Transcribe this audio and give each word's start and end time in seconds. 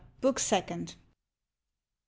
=BOOK 0.19 0.39
SECOND= 0.39 0.95
I. 0.95 0.95